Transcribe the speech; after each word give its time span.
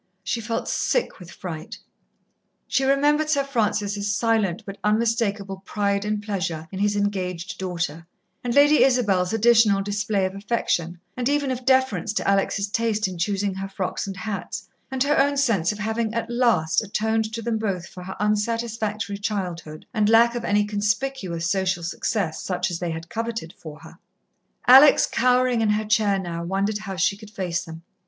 She 0.23 0.41
felt 0.41 0.67
sick 0.67 1.19
with 1.19 1.29
fright. 1.29 1.77
She 2.67 2.85
remembered 2.85 3.29
Sir 3.29 3.43
Francis's 3.43 4.11
silent 4.11 4.63
but 4.65 4.79
unmistakable 4.83 5.57
pride 5.63 6.05
and 6.05 6.23
pleasure 6.23 6.67
in 6.71 6.79
his 6.79 6.95
engaged 6.95 7.59
daughter, 7.59 8.07
and 8.43 8.55
Lady 8.55 8.83
Isabel's 8.83 9.31
additional 9.31 9.83
display 9.83 10.25
of 10.25 10.33
affection, 10.33 10.99
and 11.15 11.29
even 11.29 11.51
of 11.51 11.65
deference 11.67 12.13
to 12.13 12.27
Alex' 12.27 12.65
taste 12.67 13.07
in 13.07 13.19
choosing 13.19 13.53
her 13.53 13.69
frocks 13.69 14.07
and 14.07 14.17
hats, 14.17 14.67
and 14.89 15.03
her 15.03 15.19
own 15.19 15.37
sense 15.37 15.71
of 15.71 15.77
having 15.77 16.15
at 16.15 16.31
last 16.31 16.81
atoned 16.83 17.31
to 17.35 17.43
them 17.43 17.59
both 17.59 17.85
for 17.85 18.01
her 18.01 18.15
unsatisfactory 18.19 19.19
childhood 19.19 19.85
and 19.93 20.09
lack 20.09 20.33
of 20.33 20.43
any 20.43 20.65
conspicuous 20.65 21.47
social 21.47 21.83
success, 21.83 22.41
such 22.41 22.71
as 22.71 22.79
they 22.79 22.89
had 22.89 23.07
coveted 23.07 23.53
for 23.55 23.77
her. 23.81 23.99
Alex, 24.65 25.05
cowering 25.05 25.61
in 25.61 25.69
her 25.69 25.85
chair 25.85 26.17
now, 26.17 26.43
wondered 26.43 26.79
how 26.79 26.95
she 26.95 27.15
could 27.15 27.29
face 27.29 27.63
them. 27.63 27.83